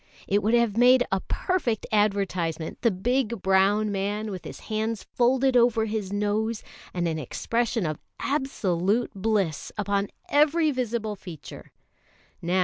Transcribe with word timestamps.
It 0.27 0.41
would 0.41 0.55
have 0.55 0.77
made 0.77 1.05
a 1.11 1.19
perfect 1.27 1.85
advertisement 1.91 2.81
the 2.81 2.89
big 2.89 3.43
brown 3.43 3.91
man 3.91 4.31
with 4.31 4.45
his 4.45 4.61
hands 4.61 5.03
folded 5.03 5.55
over 5.55 5.85
his 5.85 6.11
nose, 6.11 6.63
and 6.91 7.07
an 7.07 7.19
expression 7.19 7.85
of 7.85 7.99
absolute 8.19 9.11
bliss 9.13 9.71
upon 9.77 10.07
every 10.27 10.71
visible 10.71 11.15
feature. 11.15 11.71